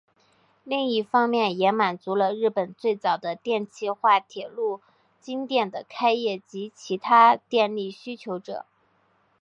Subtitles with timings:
[0.63, 4.81] 另一方面也满足了日本最早的电气化铁路
[5.19, 8.65] 京电的开业及其他电力需求者。